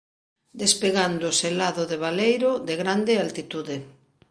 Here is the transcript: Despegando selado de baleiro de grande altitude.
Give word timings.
Despegando 0.61 1.27
selado 1.43 1.81
de 1.91 1.97
baleiro 2.03 2.51
de 2.67 2.75
grande 2.81 3.13
altitude. 3.25 3.75